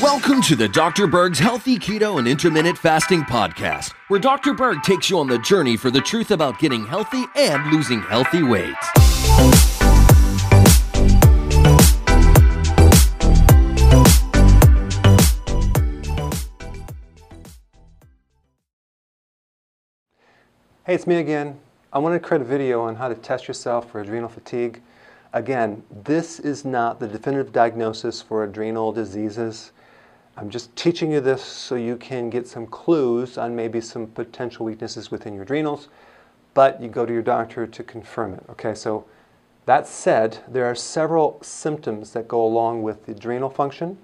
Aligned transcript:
Welcome 0.00 0.40
to 0.42 0.56
the 0.56 0.70
Dr. 0.72 1.06
Berg's 1.06 1.38
Healthy 1.38 1.78
Keto 1.78 2.18
and 2.18 2.26
Intermittent 2.26 2.78
Fasting 2.78 3.20
Podcast, 3.24 3.92
where 4.08 4.18
Dr. 4.18 4.54
Berg 4.54 4.82
takes 4.82 5.10
you 5.10 5.18
on 5.18 5.26
the 5.26 5.38
journey 5.40 5.76
for 5.76 5.90
the 5.90 6.00
truth 6.00 6.30
about 6.30 6.58
getting 6.58 6.86
healthy 6.86 7.26
and 7.36 7.70
losing 7.70 8.00
healthy 8.00 8.42
weight. 8.42 8.74
Hey, 20.84 20.94
it's 20.94 21.06
me 21.06 21.16
again. 21.16 21.58
I 21.92 21.98
want 21.98 22.14
to 22.14 22.26
create 22.26 22.40
a 22.40 22.46
video 22.46 22.80
on 22.80 22.94
how 22.96 23.08
to 23.08 23.14
test 23.14 23.48
yourself 23.48 23.90
for 23.90 24.00
adrenal 24.00 24.30
fatigue. 24.30 24.80
Again, 25.32 25.82
this 26.04 26.40
is 26.40 26.64
not 26.64 27.00
the 27.00 27.06
definitive 27.06 27.52
diagnosis 27.52 28.22
for 28.22 28.44
adrenal 28.44 28.92
diseases. 28.92 29.72
I'm 30.36 30.50
just 30.50 30.74
teaching 30.76 31.10
you 31.10 31.20
this 31.20 31.42
so 31.42 31.74
you 31.74 31.96
can 31.96 32.30
get 32.30 32.46
some 32.46 32.66
clues 32.66 33.38
on 33.38 33.56
maybe 33.56 33.80
some 33.80 34.06
potential 34.06 34.66
weaknesses 34.66 35.10
within 35.10 35.34
your 35.34 35.42
adrenals, 35.42 35.88
but 36.54 36.80
you 36.80 36.88
go 36.88 37.06
to 37.06 37.12
your 37.12 37.22
doctor 37.22 37.66
to 37.66 37.82
confirm 37.82 38.34
it. 38.34 38.44
Okay, 38.50 38.74
so 38.74 39.04
that 39.66 39.86
said, 39.86 40.38
there 40.46 40.64
are 40.64 40.74
several 40.74 41.38
symptoms 41.42 42.12
that 42.12 42.28
go 42.28 42.44
along 42.44 42.82
with 42.82 43.06
the 43.06 43.12
adrenal 43.12 43.50
function. 43.50 43.98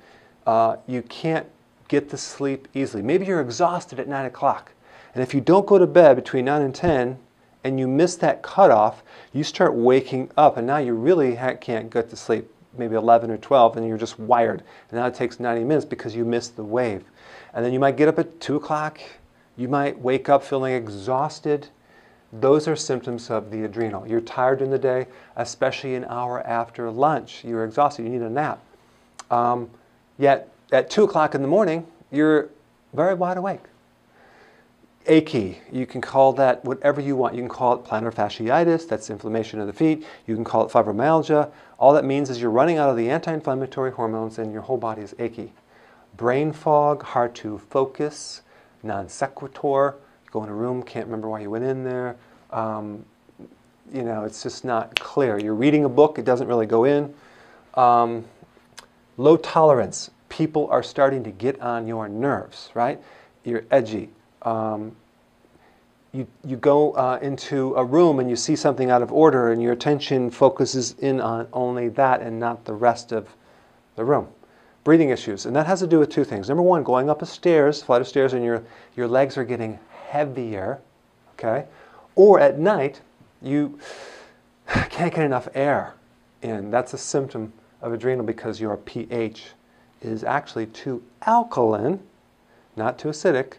Uh, 0.46 0.76
you 0.86 1.02
can't 1.02 1.46
get 1.88 2.08
to 2.10 2.16
sleep 2.16 2.66
easily. 2.74 3.02
Maybe 3.02 3.26
you're 3.26 3.40
exhausted 3.40 4.00
at 4.00 4.08
9 4.08 4.24
o'clock. 4.24 4.72
And 5.14 5.22
if 5.22 5.34
you 5.34 5.40
don't 5.40 5.66
go 5.66 5.78
to 5.78 5.86
bed 5.86 6.16
between 6.16 6.46
9 6.46 6.62
and 6.62 6.74
10 6.74 7.18
and 7.64 7.78
you 7.78 7.86
miss 7.86 8.16
that 8.16 8.42
cutoff, 8.42 9.02
you 9.32 9.44
start 9.44 9.74
waking 9.74 10.30
up 10.36 10.56
and 10.56 10.66
now 10.66 10.78
you 10.78 10.94
really 10.94 11.38
can't 11.60 11.90
get 11.90 12.10
to 12.10 12.16
sleep, 12.16 12.50
maybe 12.76 12.96
11 12.96 13.30
or 13.30 13.36
12, 13.36 13.76
and 13.76 13.86
you're 13.86 13.98
just 13.98 14.18
wired. 14.18 14.62
And 14.90 14.98
now 15.00 15.06
it 15.06 15.14
takes 15.14 15.38
90 15.38 15.64
minutes 15.64 15.84
because 15.84 16.14
you 16.14 16.24
missed 16.24 16.56
the 16.56 16.64
wave. 16.64 17.04
And 17.54 17.64
then 17.64 17.72
you 17.72 17.78
might 17.78 17.96
get 17.96 18.08
up 18.08 18.18
at 18.18 18.40
2 18.40 18.56
o'clock. 18.56 19.00
You 19.56 19.68
might 19.68 19.98
wake 19.98 20.28
up 20.28 20.42
feeling 20.42 20.74
exhausted. 20.74 21.68
Those 22.32 22.66
are 22.66 22.74
symptoms 22.74 23.30
of 23.30 23.50
the 23.50 23.64
adrenal. 23.64 24.06
You're 24.06 24.22
tired 24.22 24.62
in 24.62 24.70
the 24.70 24.78
day, 24.78 25.06
especially 25.36 25.94
an 25.94 26.06
hour 26.06 26.40
after 26.46 26.90
lunch. 26.90 27.44
You're 27.44 27.64
exhausted. 27.64 28.04
You 28.04 28.08
need 28.08 28.22
a 28.22 28.30
nap. 28.30 28.60
Um, 29.30 29.70
yet 30.18 30.48
at 30.72 30.90
2 30.90 31.04
o'clock 31.04 31.34
in 31.34 31.42
the 31.42 31.48
morning, 31.48 31.86
you're 32.10 32.48
very 32.94 33.14
wide 33.14 33.36
awake 33.36 33.60
achy. 35.06 35.60
You 35.70 35.86
can 35.86 36.00
call 36.00 36.32
that 36.34 36.64
whatever 36.64 37.00
you 37.00 37.16
want. 37.16 37.34
You 37.34 37.40
can 37.40 37.48
call 37.48 37.74
it 37.74 37.84
plantar 37.84 38.12
fasciitis, 38.12 38.88
that's 38.88 39.10
inflammation 39.10 39.60
of 39.60 39.66
the 39.66 39.72
feet. 39.72 40.04
You 40.26 40.34
can 40.34 40.44
call 40.44 40.64
it 40.66 40.72
fibromyalgia. 40.72 41.50
All 41.78 41.92
that 41.94 42.04
means 42.04 42.30
is 42.30 42.40
you're 42.40 42.50
running 42.50 42.78
out 42.78 42.88
of 42.90 42.96
the 42.96 43.10
anti 43.10 43.32
inflammatory 43.32 43.92
hormones 43.92 44.38
and 44.38 44.52
your 44.52 44.62
whole 44.62 44.76
body 44.76 45.02
is 45.02 45.14
achy. 45.18 45.52
Brain 46.16 46.52
fog, 46.52 47.02
hard 47.02 47.34
to 47.36 47.58
focus, 47.58 48.42
non 48.82 49.08
sequitur. 49.08 49.96
Go 50.30 50.42
in 50.44 50.48
a 50.48 50.54
room, 50.54 50.82
can't 50.82 51.06
remember 51.06 51.28
why 51.28 51.40
you 51.40 51.50
went 51.50 51.64
in 51.64 51.84
there. 51.84 52.16
Um, 52.50 53.04
you 53.92 54.02
know, 54.02 54.24
it's 54.24 54.42
just 54.42 54.64
not 54.64 54.98
clear. 54.98 55.38
You're 55.38 55.54
reading 55.54 55.84
a 55.84 55.88
book, 55.88 56.18
it 56.18 56.24
doesn't 56.24 56.46
really 56.46 56.66
go 56.66 56.84
in. 56.84 57.14
Um, 57.74 58.24
low 59.16 59.36
tolerance. 59.36 60.10
People 60.28 60.68
are 60.70 60.82
starting 60.82 61.22
to 61.24 61.30
get 61.30 61.60
on 61.60 61.86
your 61.86 62.08
nerves, 62.08 62.70
right? 62.74 62.98
You're 63.44 63.64
edgy 63.70 64.10
um, 64.42 64.94
you, 66.12 66.26
you 66.44 66.56
go 66.56 66.92
uh, 66.92 67.18
into 67.22 67.74
a 67.74 67.84
room 67.84 68.20
and 68.20 68.28
you 68.28 68.36
see 68.36 68.54
something 68.54 68.90
out 68.90 69.02
of 69.02 69.10
order 69.12 69.50
and 69.50 69.62
your 69.62 69.72
attention 69.72 70.30
focuses 70.30 70.92
in 70.98 71.20
on 71.20 71.48
only 71.52 71.88
that 71.88 72.20
and 72.20 72.38
not 72.38 72.64
the 72.64 72.74
rest 72.74 73.12
of 73.12 73.34
the 73.96 74.04
room. 74.04 74.28
Breathing 74.84 75.10
issues, 75.10 75.46
and 75.46 75.54
that 75.54 75.66
has 75.66 75.78
to 75.78 75.86
do 75.86 75.98
with 75.98 76.10
two 76.10 76.24
things. 76.24 76.48
Number 76.48 76.62
one, 76.62 76.82
going 76.82 77.08
up 77.08 77.22
a 77.22 77.26
stairs, 77.26 77.82
flight 77.82 78.00
of 78.00 78.08
stairs, 78.08 78.32
and 78.32 78.44
your, 78.44 78.64
your 78.96 79.06
legs 79.06 79.38
are 79.38 79.44
getting 79.44 79.78
heavier, 80.08 80.80
okay? 81.34 81.66
Or 82.16 82.40
at 82.40 82.58
night, 82.58 83.00
you 83.40 83.78
can't 84.66 85.14
get 85.14 85.24
enough 85.24 85.48
air 85.54 85.94
in. 86.42 86.70
That's 86.70 86.94
a 86.94 86.98
symptom 86.98 87.52
of 87.80 87.92
adrenal 87.92 88.26
because 88.26 88.60
your 88.60 88.76
pH 88.76 89.52
is 90.00 90.24
actually 90.24 90.66
too 90.66 91.02
alkaline, 91.26 92.00
not 92.76 92.98
too 92.98 93.08
acidic, 93.08 93.54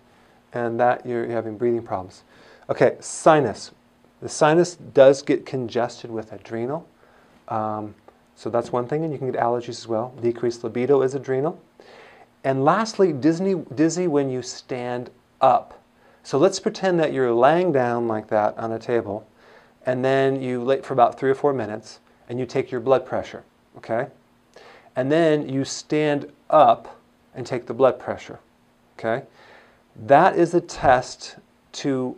and 0.54 0.80
that 0.80 1.06
you're 1.06 1.28
having 1.28 1.58
breathing 1.58 1.84
problems. 1.84 2.24
Okay, 2.70 2.98
sinus. 3.00 3.72
The 4.22 4.30
sinus 4.30 4.76
does 4.76 5.22
get 5.22 5.46
congested 5.46 6.10
with 6.10 6.32
adrenal. 6.32 6.88
Um, 7.50 7.96
so 8.36 8.50
that's 8.50 8.72
one 8.72 8.88
thing, 8.88 9.04
and 9.04 9.12
you 9.12 9.20
can 9.20 9.32
get 9.32 9.40
allergies 9.40 9.70
as 9.70 9.88
well. 9.88 10.14
Decreased 10.22 10.64
libido 10.64 11.02
is 11.02 11.14
adrenal. 11.14 11.60
And 12.44 12.64
lastly, 12.64 13.14
dizzy, 13.14 13.56
dizzy 13.76 14.08
when 14.08 14.30
you 14.30 14.42
stand 14.42 15.10
up. 15.42 15.82
So 16.24 16.38
let's 16.38 16.60
pretend 16.60 17.00
that 17.00 17.14
you're 17.14 17.34
laying 17.34 17.72
down 17.72 18.08
like 18.08 18.28
that 18.30 18.58
on 18.58 18.72
a 18.72 18.80
table, 18.80 19.28
and 19.86 20.04
then 20.04 20.42
you 20.42 20.64
lay 20.64 20.82
for 20.82 20.94
about 20.94 21.20
three 21.20 21.30
or 21.30 21.36
four 21.36 21.54
minutes, 21.54 22.00
and 22.30 22.40
you 22.40 22.46
take 22.46 22.72
your 22.72 22.80
blood 22.80 23.06
pressure, 23.06 23.44
okay? 23.78 24.08
And 24.96 25.12
then 25.12 25.50
you 25.50 25.66
stand 25.66 26.32
up 26.50 27.00
and 27.36 27.46
take 27.46 27.66
the 27.66 27.74
blood 27.74 28.00
pressure, 28.00 28.40
okay? 28.98 29.26
That 29.96 30.38
is 30.38 30.54
a 30.54 30.62
test 30.62 31.38
to 31.74 32.16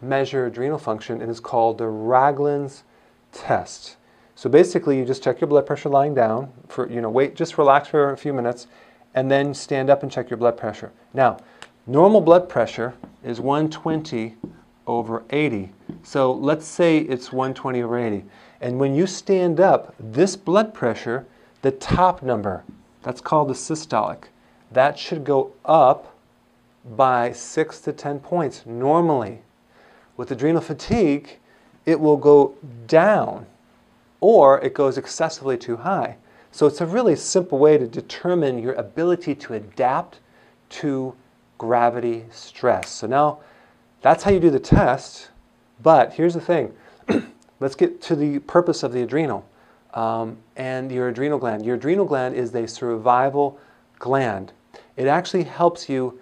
measure 0.00 0.46
adrenal 0.46 0.78
function 0.78 1.22
and 1.22 1.30
is 1.30 1.40
called 1.40 1.78
the 1.78 1.86
Ragland's 1.86 2.84
test. 3.32 3.96
So 4.34 4.50
basically, 4.50 4.98
you 4.98 5.04
just 5.04 5.22
check 5.22 5.40
your 5.40 5.48
blood 5.48 5.66
pressure 5.66 5.88
lying 5.88 6.14
down 6.14 6.52
for, 6.68 6.90
you 6.90 7.00
know, 7.00 7.10
wait, 7.10 7.36
just 7.36 7.58
relax 7.58 7.88
for 7.88 8.10
a 8.10 8.16
few 8.16 8.32
minutes 8.32 8.66
and 9.14 9.30
then 9.30 9.54
stand 9.54 9.90
up 9.90 10.02
and 10.02 10.10
check 10.10 10.30
your 10.30 10.36
blood 10.36 10.56
pressure. 10.56 10.90
Now, 11.14 11.38
normal 11.86 12.20
blood 12.20 12.48
pressure 12.48 12.94
is 13.22 13.40
120 13.40 14.36
over 14.86 15.22
80. 15.30 15.70
So 16.02 16.32
let's 16.32 16.66
say 16.66 16.98
it's 16.98 17.32
120 17.32 17.82
over 17.82 17.98
80. 17.98 18.24
And 18.60 18.78
when 18.78 18.94
you 18.94 19.06
stand 19.06 19.60
up, 19.60 19.94
this 19.98 20.34
blood 20.34 20.74
pressure, 20.74 21.26
the 21.62 21.70
top 21.72 22.22
number, 22.22 22.64
that's 23.02 23.20
called 23.20 23.48
the 23.48 23.54
systolic, 23.54 24.24
that 24.70 24.98
should 24.98 25.24
go 25.24 25.52
up 25.64 26.11
by 26.84 27.32
6 27.32 27.80
to 27.80 27.92
10 27.92 28.20
points 28.20 28.64
normally. 28.66 29.42
With 30.16 30.30
adrenal 30.30 30.60
fatigue, 30.60 31.38
it 31.86 31.98
will 31.98 32.16
go 32.16 32.54
down 32.86 33.46
or 34.20 34.60
it 34.60 34.74
goes 34.74 34.98
excessively 34.98 35.56
too 35.56 35.78
high. 35.78 36.16
So 36.52 36.66
it's 36.66 36.80
a 36.80 36.86
really 36.86 37.16
simple 37.16 37.58
way 37.58 37.78
to 37.78 37.86
determine 37.86 38.58
your 38.58 38.74
ability 38.74 39.34
to 39.36 39.54
adapt 39.54 40.20
to 40.70 41.14
gravity 41.58 42.26
stress. 42.30 42.90
So 42.90 43.06
now 43.06 43.40
that's 44.00 44.22
how 44.22 44.30
you 44.30 44.40
do 44.40 44.50
the 44.50 44.60
test. 44.60 45.30
But 45.82 46.12
here's 46.12 46.34
the 46.34 46.40
thing 46.40 46.74
let's 47.60 47.74
get 47.74 48.02
to 48.02 48.16
the 48.16 48.38
purpose 48.40 48.82
of 48.82 48.92
the 48.92 49.02
adrenal 49.02 49.46
um, 49.94 50.38
and 50.56 50.90
your 50.92 51.08
adrenal 51.08 51.38
gland. 51.38 51.64
Your 51.64 51.76
adrenal 51.76 52.04
gland 52.04 52.34
is 52.34 52.54
a 52.54 52.66
survival 52.66 53.58
gland, 53.98 54.52
it 54.96 55.06
actually 55.06 55.44
helps 55.44 55.88
you 55.88 56.18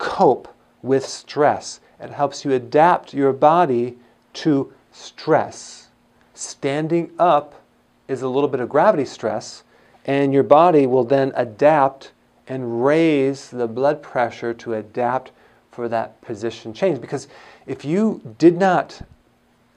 cope 0.00 0.48
with 0.82 1.04
stress. 1.04 1.78
It 2.00 2.10
helps 2.10 2.44
you 2.44 2.52
adapt 2.52 3.14
your 3.14 3.32
body 3.32 3.98
to 4.32 4.72
stress. 4.90 5.88
Standing 6.34 7.12
up 7.18 7.60
is 8.08 8.22
a 8.22 8.28
little 8.28 8.48
bit 8.48 8.60
of 8.60 8.68
gravity 8.68 9.04
stress, 9.04 9.62
and 10.06 10.32
your 10.32 10.42
body 10.42 10.86
will 10.86 11.04
then 11.04 11.32
adapt 11.36 12.12
and 12.48 12.84
raise 12.84 13.50
the 13.50 13.68
blood 13.68 14.02
pressure 14.02 14.54
to 14.54 14.74
adapt 14.74 15.30
for 15.70 15.86
that 15.88 16.20
position 16.22 16.72
change. 16.72 17.00
Because 17.00 17.28
if 17.66 17.84
you 17.84 18.20
did 18.38 18.56
not 18.56 19.02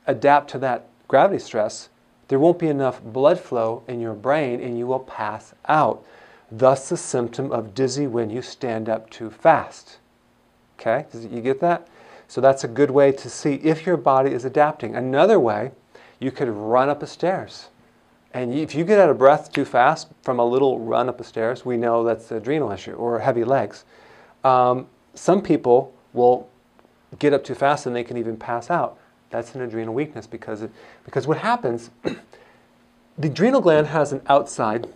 adapt 0.07 0.50
to 0.51 0.57
that 0.59 0.88
gravity 1.07 1.39
stress, 1.39 1.89
there 2.29 2.39
won't 2.39 2.59
be 2.59 2.69
enough 2.69 3.03
blood 3.03 3.39
flow 3.39 3.83
in 3.88 4.00
your 4.00 4.13
brain 4.13 4.62
and 4.62 4.78
you 4.78 4.88
will 4.88 5.00
pass 5.00 5.53
out. 5.68 6.03
Thus, 6.50 6.89
the 6.89 6.98
symptom 6.98 7.51
of 7.51 7.75
dizzy 7.75 8.07
when 8.07 8.30
you 8.30 8.42
stand 8.42 8.88
up 8.88 9.09
too 9.09 9.30
fast. 9.30 9.98
Okay, 10.85 11.06
you 11.30 11.41
get 11.41 11.62
that? 11.62 11.88
So 12.27 12.41
that's 12.41 12.65
a 12.65 12.68
good 12.68 12.91
way 12.91 13.12
to 13.13 13.30
see 13.30 13.56
if 13.56 13.85
your 13.85 13.95
body 13.95 14.31
is 14.31 14.44
adapting. 14.44 14.95
Another 14.95 15.39
way, 15.39 15.71
you 16.19 16.30
could 16.30 16.50
run 16.50 16.89
up 16.89 17.00
the 17.00 17.07
stairs. 17.07 17.69
And 18.33 18.53
if 18.53 18.75
you 18.75 18.83
get 18.83 19.00
out 19.00 19.09
of 19.09 19.18
breath 19.18 19.51
too 19.53 19.63
fast 19.63 20.09
from 20.24 20.39
a 20.39 20.45
little 20.45 20.80
run 20.80 21.07
up 21.07 21.18
the 21.18 21.24
stairs, 21.24 21.63
we 21.63 21.77
know 21.77 22.03
that's 22.03 22.27
the 22.27 22.38
adrenal 22.38 22.71
issue 22.71 22.94
or 22.94 23.19
heavy 23.19 23.44
legs. 23.44 23.85
Um, 24.44 24.88
some 25.13 25.41
people 25.41 25.94
will 26.12 26.50
get 27.19 27.31
up 27.31 27.44
too 27.44 27.56
fast 27.56 27.86
and 27.86 27.95
they 27.95 28.03
can 28.03 28.18
even 28.18 28.36
pass 28.36 28.69
out. 28.69 28.97
That's 29.29 29.56
an 29.56 29.62
adrenal 29.62 29.94
weakness 29.94 30.27
because, 30.27 30.63
it, 30.63 30.71
because 31.06 31.27
what 31.27 31.38
happens, 31.38 31.91
the 32.03 33.27
adrenal 33.27 33.62
gland 33.62 33.88
has 33.88 34.12
an 34.12 34.21
outside, 34.27 34.88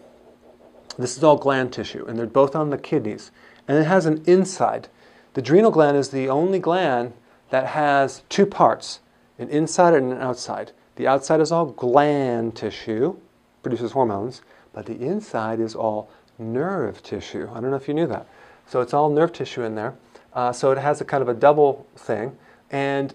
this 0.98 1.16
is 1.16 1.24
all 1.24 1.38
gland 1.38 1.72
tissue, 1.72 2.06
and 2.07 2.18
they're 2.19 2.25
both 2.25 2.56
on 2.56 2.72
the 2.72 2.78
kidneys, 2.78 3.31
and 3.68 3.78
it 3.78 3.86
has 3.86 4.06
an 4.06 4.24
inside. 4.25 4.90
The 5.38 5.44
adrenal 5.44 5.69
gland 5.69 5.95
is 5.95 6.10
the 6.10 6.30
only 6.30 6.57
gland 6.57 7.13
that 7.51 7.68
has 7.68 8.24
two 8.28 8.48
parts, 8.48 9.01
an 9.38 9.50
inside 9.50 9.94
and 9.94 10.12
an 10.12 10.19
outside. 10.19 10.72
The 10.95 11.06
outside 11.06 11.42
is 11.42 11.51
all 11.51 11.68
gland 11.68 12.56
tissue, 12.56 13.18
produces 13.62 13.92
hormones, 13.92 14.42
but 14.74 14.88
the 14.88 15.00
inside 15.00 15.60
is 15.60 15.75
all 15.75 16.10
nerve 16.39 17.04
tissue. 17.04 17.48
I 17.54 17.60
don't 17.60 17.69
know 17.69 17.75
if 17.75 17.88
you 17.88 17.94
knew 17.94 18.07
that. 18.07 18.28
So 18.66 18.81
it's 18.81 18.95
all 18.95 19.12
nerve 19.12 19.31
tissue 19.31 19.62
in 19.62 19.75
there. 19.75 19.94
Uh, 20.34 20.51
so 20.51 20.72
it 20.72 20.80
has 20.80 21.01
a 21.01 21.06
kind 21.06 21.22
of 21.22 21.30
a 21.30 21.36
double 21.36 21.86
thing. 21.95 22.36
And 22.72 23.13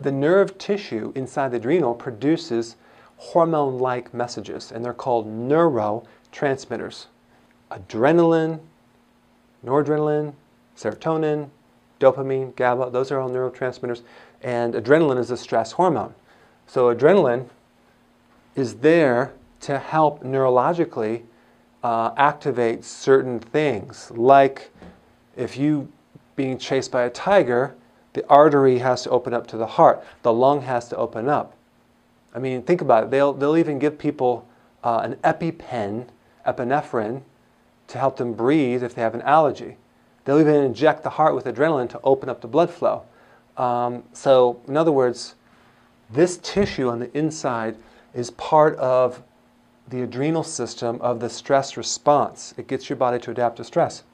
the 0.00 0.12
nerve 0.12 0.56
tissue 0.56 1.10
inside 1.16 1.50
the 1.50 1.56
adrenal 1.56 1.96
produces 1.96 2.76
hormone 3.16 3.80
like 3.80 4.14
messages, 4.14 4.70
and 4.70 4.84
they're 4.84 4.94
called 4.94 5.26
neurotransmitters 5.26 7.06
adrenaline, 7.72 8.60
noradrenaline, 9.66 10.34
serotonin, 10.76 11.50
dopamine, 12.00 12.54
GABA, 12.56 12.90
those 12.90 13.10
are 13.10 13.20
all 13.20 13.30
neurotransmitters. 13.30 14.02
And 14.42 14.74
adrenaline 14.74 15.18
is 15.18 15.30
a 15.30 15.36
stress 15.36 15.72
hormone. 15.72 16.14
So 16.66 16.94
adrenaline 16.94 17.48
is 18.54 18.76
there 18.76 19.32
to 19.60 19.78
help 19.78 20.22
neurologically 20.22 21.22
uh, 21.82 22.12
activate 22.16 22.84
certain 22.84 23.40
things, 23.40 24.10
like 24.12 24.70
if 25.36 25.56
you 25.56 25.90
being 26.36 26.58
chased 26.58 26.90
by 26.90 27.02
a 27.02 27.10
tiger, 27.10 27.74
the 28.12 28.26
artery 28.28 28.78
has 28.78 29.02
to 29.02 29.10
open 29.10 29.32
up 29.32 29.46
to 29.48 29.56
the 29.56 29.66
heart, 29.66 30.04
the 30.22 30.32
lung 30.32 30.62
has 30.62 30.88
to 30.88 30.96
open 30.96 31.28
up. 31.28 31.56
I 32.34 32.38
mean, 32.38 32.62
think 32.62 32.80
about 32.80 33.04
it. 33.04 33.10
They'll, 33.10 33.32
they'll 33.32 33.56
even 33.56 33.78
give 33.78 33.98
people 33.98 34.46
uh, 34.82 35.00
an 35.02 35.16
EpiPen, 35.16 36.06
epinephrine, 36.46 37.22
to 37.88 37.98
help 37.98 38.16
them 38.16 38.32
breathe 38.32 38.82
if 38.82 38.94
they 38.94 39.02
have 39.02 39.14
an 39.14 39.22
allergy. 39.22 39.76
They'll 40.24 40.40
even 40.40 40.54
inject 40.54 41.02
the 41.02 41.10
heart 41.10 41.34
with 41.34 41.44
adrenaline 41.44 41.88
to 41.90 42.00
open 42.04 42.28
up 42.28 42.40
the 42.40 42.48
blood 42.48 42.70
flow. 42.70 43.04
Um, 43.56 44.04
so, 44.12 44.60
in 44.68 44.76
other 44.76 44.92
words, 44.92 45.34
this 46.10 46.38
tissue 46.38 46.88
on 46.88 47.00
the 47.00 47.16
inside 47.16 47.76
is 48.14 48.30
part 48.32 48.76
of 48.76 49.22
the 49.88 50.02
adrenal 50.02 50.44
system 50.44 51.00
of 51.00 51.20
the 51.20 51.28
stress 51.28 51.76
response. 51.76 52.54
It 52.56 52.66
gets 52.68 52.88
your 52.88 52.96
body 52.96 53.18
to 53.20 53.30
adapt 53.30 53.56
to 53.56 53.64
stress. 53.64 54.04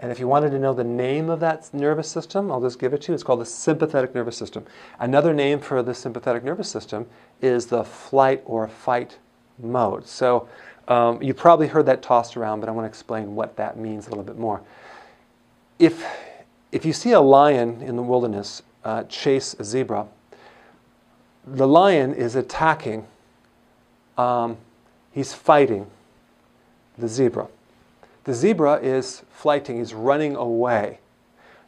And 0.00 0.12
if 0.12 0.20
you 0.20 0.28
wanted 0.28 0.50
to 0.50 0.58
know 0.58 0.72
the 0.72 0.84
name 0.84 1.28
of 1.28 1.40
that 1.40 1.68
nervous 1.74 2.08
system, 2.08 2.50
I'll 2.52 2.60
just 2.60 2.78
give 2.78 2.94
it 2.94 3.02
to 3.02 3.12
you. 3.12 3.14
It's 3.14 3.24
called 3.24 3.40
the 3.40 3.46
sympathetic 3.46 4.14
nervous 4.14 4.36
system. 4.36 4.64
Another 5.00 5.34
name 5.34 5.58
for 5.58 5.82
the 5.82 5.94
sympathetic 5.94 6.44
nervous 6.44 6.70
system 6.70 7.06
is 7.42 7.66
the 7.66 7.84
flight 7.84 8.42
or 8.46 8.68
fight 8.68 9.18
mode. 9.58 10.06
So 10.06 10.48
um, 10.86 11.20
you 11.22 11.34
probably 11.34 11.66
heard 11.66 11.86
that 11.86 12.00
tossed 12.00 12.36
around, 12.36 12.60
but 12.60 12.68
I 12.68 12.72
want 12.72 12.84
to 12.84 12.88
explain 12.88 13.34
what 13.34 13.56
that 13.56 13.76
means 13.76 14.06
a 14.06 14.10
little 14.10 14.24
bit 14.24 14.38
more. 14.38 14.62
If, 15.78 16.04
if 16.72 16.84
you 16.84 16.92
see 16.92 17.12
a 17.12 17.20
lion 17.20 17.82
in 17.82 17.96
the 17.96 18.02
wilderness 18.02 18.62
uh, 18.84 19.04
chase 19.04 19.54
a 19.58 19.64
zebra, 19.64 20.06
the 21.46 21.68
lion 21.68 22.14
is 22.14 22.34
attacking, 22.34 23.06
um, 24.16 24.56
he's 25.12 25.32
fighting 25.32 25.86
the 26.96 27.08
zebra. 27.08 27.48
The 28.24 28.34
zebra 28.34 28.80
is 28.80 29.22
flighting, 29.30 29.78
he's 29.78 29.94
running 29.94 30.36
away. 30.36 30.98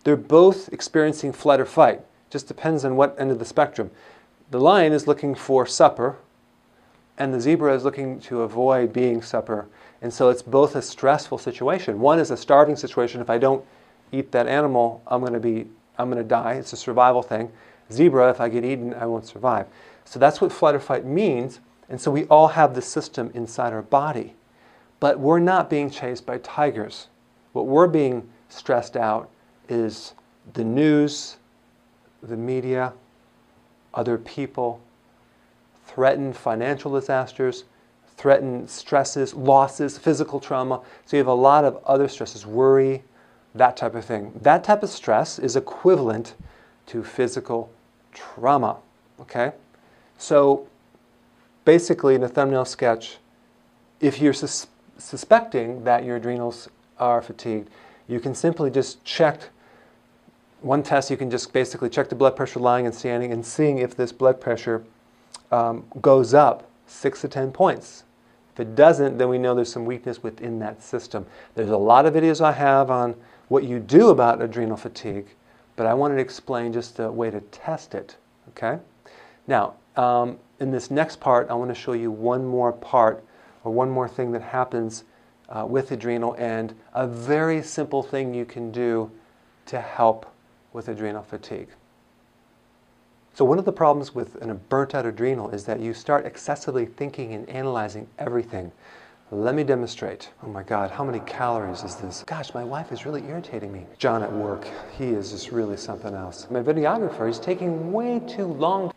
They're 0.05 0.17
both 0.17 0.73
experiencing 0.73 1.33
flight 1.33 1.61
or 1.61 1.65
fight. 1.65 2.01
Just 2.31 2.49
depends 2.49 2.85
on 2.85 2.97
what 2.97 3.15
end 3.19 3.31
of 3.31 3.39
the 3.39 3.45
spectrum. 3.45 3.91
The 4.51 4.61
lion 4.61 4.93
is 4.93 5.07
looking 5.07 5.35
for 5.35 5.67
supper, 5.67 6.17
and 7.17 7.33
the 7.33 7.41
zebra 7.41 7.75
is 7.75 7.85
looking 7.85 8.19
to 8.23 8.43
avoid 8.43 8.93
being 8.93 9.23
supper. 9.23 9.69
And 10.03 10.13
so 10.13 10.31
it's 10.31 10.43
both 10.43 10.75
a 10.75 10.83
stressful 10.83 11.39
situation. 11.39 12.01
One 12.01 12.19
is 12.19 12.31
a 12.31 12.37
starving 12.37 12.77
situation. 12.77 13.21
If 13.21 13.31
I 13.31 13.39
don't 13.39 13.65
eat 14.13 14.33
that 14.33 14.47
animal, 14.47 15.03
I'm 15.07 15.21
going 15.21 15.33
to 15.33 15.41
be 15.41 15.69
I'm 15.99 16.11
going 16.11 16.23
to 16.23 16.29
die. 16.29 16.55
It's 16.55 16.73
a 16.73 16.77
survival 16.77 17.23
thing. 17.23 17.53
Zebra, 17.93 18.31
if 18.31 18.41
I 18.41 18.49
get 18.49 18.65
eaten, 18.65 18.95
I 18.95 19.05
won't 19.05 19.27
survive. 19.27 19.67
So 20.05 20.19
that's 20.19 20.41
what 20.41 20.51
flight 20.51 20.75
or 20.75 20.81
fight 20.81 21.05
means. 21.05 21.61
And 21.91 22.01
so 22.01 22.11
we 22.11 22.25
all 22.27 22.49
have 22.49 22.75
the 22.75 22.81
system 22.81 23.31
inside 23.35 23.73
our 23.73 23.83
body. 23.83 24.35
But 24.99 25.19
we're 25.19 25.41
not 25.41 25.69
being 25.69 25.91
chased 25.91 26.25
by 26.25 26.39
tigers. 26.39 27.09
What 27.53 27.67
we're 27.67 27.89
being 27.89 28.29
stressed 28.49 28.97
out 28.97 29.29
is 29.69 30.15
the 30.55 30.65
news, 30.65 31.37
the 32.23 32.37
media, 32.37 32.93
other 33.93 34.19
people, 34.19 34.81
threatened 35.87 36.37
financial 36.37 36.93
disasters, 36.93 37.65
threatened 38.17 38.71
stresses, 38.71 39.35
losses, 39.35 39.99
physical 39.99 40.39
trauma. 40.39 40.81
So 41.07 41.17
you 41.17 41.19
have 41.19 41.27
a 41.27 41.33
lot 41.33 41.65
of 41.65 41.83
other 41.85 42.07
stresses, 42.09 42.47
worry, 42.47 43.03
that 43.55 43.77
type 43.77 43.95
of 43.95 44.05
thing. 44.05 44.33
That 44.41 44.65
type 44.65 44.83
of 44.83 44.91
stress 44.91 45.39
is 45.39 45.57
equivalent 45.57 46.35
to 46.87 47.03
physical 47.03 47.71
trauma. 48.13 48.77
Okay? 49.21 49.53
So 50.19 50.69
basically, 51.65 52.15
in 52.15 52.23
a 52.23 52.29
thumbnail 52.29 52.65
sketch, 52.65 53.19
if 54.01 54.21
you're 54.21 54.33
sus- 54.33 54.67
suspecting 54.99 55.85
that 55.85 56.05
your 56.05 56.17
adrenals 56.17 56.69
are 56.99 57.23
fatigued, 57.23 57.71
you 58.09 58.21
can 58.21 58.35
simply 58.35 58.71
just 58.71 59.05
check 59.05 59.41
one 60.63 60.83
test. 60.83 61.11
You 61.11 61.17
can 61.17 61.31
just 61.31 61.53
basically 61.53 61.89
check 61.89 62.09
the 62.09 62.15
blood 62.15 62.37
pressure 62.37 62.61
lying 62.61 62.87
and 62.87 62.95
standing 62.95 63.33
and 63.33 63.45
seeing 63.45 63.79
if 63.79 63.97
this 63.97 64.13
blood 64.13 64.41
pressure 64.41 64.85
um, 65.51 65.85
goes 66.01 66.35
up 66.35 66.69
six 66.87 67.21
to 67.23 67.29
10 67.29 67.53
points. 67.53 68.05
If 68.53 68.61
it 68.61 68.75
doesn't, 68.75 69.17
then 69.17 69.29
we 69.29 69.39
know 69.39 69.55
there's 69.55 69.73
some 69.73 69.85
weakness 69.85 70.23
within 70.23 70.59
that 70.59 70.83
system. 70.83 71.25
There's 71.55 71.71
a 71.71 71.77
lot 71.77 72.05
of 72.05 72.15
videos 72.15 72.41
I 72.41 72.53
have 72.53 72.91
on 72.91 73.15
what 73.51 73.65
you 73.65 73.81
do 73.81 74.11
about 74.11 74.41
adrenal 74.41 74.77
fatigue, 74.77 75.27
but 75.75 75.85
I 75.85 75.93
wanted 75.93 76.15
to 76.15 76.21
explain 76.21 76.73
just 76.73 77.01
a 77.01 77.11
way 77.11 77.31
to 77.31 77.41
test 77.41 77.95
it. 77.95 78.17
Okay? 78.51 78.79
Now, 79.49 79.75
um, 79.97 80.39
in 80.61 80.71
this 80.71 80.89
next 80.89 81.19
part, 81.19 81.51
I 81.51 81.55
want 81.55 81.69
to 81.69 81.75
show 81.75 81.93
you 81.93 82.13
one 82.13 82.47
more 82.47 82.73
part 82.73 83.25
or 83.65 83.73
one 83.73 83.91
more 83.91 84.09
thing 84.09 84.31
that 84.33 84.43
happens 84.43 85.03
uh, 85.49 85.67
with 85.69 85.91
adrenal 85.91 86.35
and 86.39 86.73
a 86.95 87.09
very 87.09 87.61
simple 87.61 88.05
thing 88.05 88.33
you 88.33 88.45
can 88.45 88.71
do 88.71 89.11
to 89.67 89.81
help 89.81 90.33
with 90.73 90.89
adrenal 90.89 91.25
fatigue. 91.25 91.69
So, 93.35 93.45
one 93.45 93.59
of 93.59 93.65
the 93.65 93.73
problems 93.73 94.15
with 94.15 94.41
a 94.41 94.55
burnt 94.55 94.95
out 94.95 95.07
adrenal 95.07 95.51
is 95.51 95.65
that 95.65 95.81
you 95.81 95.93
start 95.93 96.25
excessively 96.25 96.87
thinking 96.87 97.35
and 97.35 97.49
analyzing 97.49 98.07
everything. 98.17 98.71
Let 99.33 99.55
me 99.55 99.63
demonstrate. 99.63 100.29
Oh 100.43 100.49
my 100.49 100.65
God, 100.65 100.91
how 100.91 101.05
many 101.05 101.21
calories 101.21 101.85
is 101.85 101.95
this? 101.95 102.25
Gosh, 102.27 102.53
my 102.53 102.65
wife 102.65 102.91
is 102.91 103.07
really 103.07 103.23
irritating 103.29 103.73
me. 103.73 103.87
John 103.97 104.25
at 104.25 104.33
work, 104.33 104.67
he 104.99 105.11
is 105.11 105.31
just 105.31 105.53
really 105.53 105.77
something 105.77 106.15
else. 106.15 106.49
My 106.51 106.61
videographer, 106.61 107.29
he's 107.29 107.39
taking 107.39 107.93
way 107.93 108.21
too 108.27 108.47
long. 108.47 108.93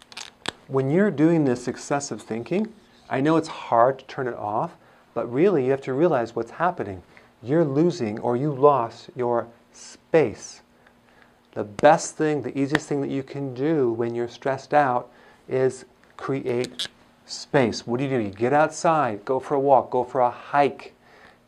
When 0.70 0.90
you're 0.90 1.12
doing 1.12 1.46
this 1.46 1.68
excessive 1.68 2.20
thinking, 2.20 2.74
I 3.12 3.22
know 3.22 3.38
it's 3.38 3.48
hard 3.48 4.00
to 4.00 4.06
turn 4.06 4.28
it 4.28 4.34
off, 4.34 4.76
but 5.14 5.32
really, 5.32 5.66
you 5.66 5.70
have 5.70 5.82
to 5.82 5.94
realize 5.94 6.36
what's 6.36 6.50
happening. 6.50 7.04
You're 7.44 7.64
losing 7.64 8.18
or 8.18 8.36
you 8.36 8.52
lost 8.56 9.12
your 9.16 9.48
space. 9.72 10.64
The 11.52 11.64
best 11.64 12.18
thing, 12.18 12.42
the 12.42 12.58
easiest 12.58 12.90
thing 12.90 13.02
that 13.02 13.12
you 13.12 13.22
can 13.22 13.54
do 13.54 13.92
when 13.92 14.16
you're 14.16 14.28
stressed 14.28 14.74
out 14.74 15.12
is 15.48 15.86
create 16.18 16.88
space. 17.26 17.86
What 17.88 17.98
do 17.98 18.04
you 18.06 18.10
do? 18.10 18.20
You 18.20 18.30
get 18.30 18.54
outside, 18.54 19.26
go 19.26 19.40
for 19.40 19.56
a 19.56 19.60
walk, 19.60 19.92
go 19.92 20.04
for 20.04 20.22
a 20.22 20.30
hike. 20.30 20.94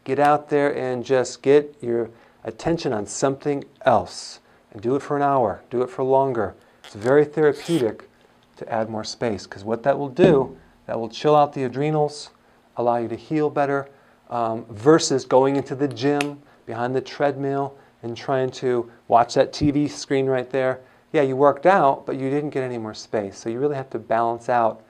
Get 0.04 0.20
out 0.20 0.50
there 0.50 0.76
and 0.76 1.04
just 1.04 1.42
get 1.42 1.76
your 1.82 2.10
attention 2.44 2.94
on 2.94 3.06
something 3.08 3.64
else. 3.86 4.40
And 4.72 4.82
do 4.82 4.96
it 4.96 5.02
for 5.02 5.16
an 5.16 5.24
hour, 5.24 5.64
do 5.70 5.82
it 5.82 5.90
for 5.90 6.04
longer. 6.04 6.54
It's 6.84 6.96
very 6.96 7.26
therapeutic 7.26 8.10
to 8.58 8.72
add 8.72 8.90
more 8.90 9.04
space 9.04 9.48
because 9.48 9.64
what 9.64 9.84
that 9.84 9.98
will 9.98 10.10
do, 10.10 10.58
that 10.86 11.00
will 11.00 11.10
chill 11.10 11.36
out 11.36 11.54
the 11.54 11.64
adrenals, 11.64 12.30
allow 12.78 12.98
you 12.98 13.08
to 13.08 13.16
heal 13.16 13.50
better, 13.50 13.90
um, 14.30 14.66
versus 14.70 15.26
going 15.26 15.56
into 15.56 15.76
the 15.76 15.88
gym 15.88 16.42
behind 16.66 16.96
the 16.96 17.02
treadmill 17.02 17.78
and 18.04 18.16
trying 18.16 18.52
to 18.52 18.92
watch 19.08 19.34
that 19.34 19.52
TV 19.52 19.90
screen 19.90 20.26
right 20.26 20.50
there. 20.50 20.82
Yeah, 21.12 21.22
you 21.22 21.36
worked 21.36 21.66
out, 21.66 22.06
but 22.06 22.18
you 22.18 22.30
didn't 22.30 22.50
get 22.50 22.64
any 22.64 22.78
more 22.78 22.94
space. 22.94 23.38
So 23.38 23.50
you 23.50 23.60
really 23.60 23.76
have 23.76 23.90
to 23.92 24.00
balance 24.00 24.50
out 24.50 24.84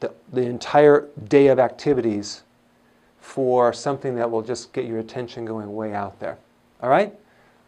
the, 0.00 0.12
the 0.32 0.42
entire 0.42 1.08
day 1.28 1.48
of 1.48 1.58
activities 1.58 2.42
for 3.20 3.72
something 3.72 4.16
that 4.16 4.30
will 4.30 4.42
just 4.42 4.72
get 4.72 4.86
your 4.86 4.98
attention 4.98 5.44
going 5.44 5.74
way 5.74 5.92
out 5.92 6.18
there. 6.20 6.38
All 6.82 6.88
right? 6.88 7.14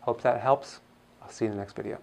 Hope 0.00 0.22
that 0.22 0.40
helps. 0.40 0.80
I'll 1.22 1.30
see 1.30 1.44
you 1.44 1.50
in 1.50 1.56
the 1.56 1.60
next 1.60 1.76
video. 1.76 1.98